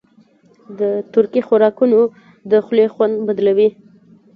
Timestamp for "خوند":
2.93-3.15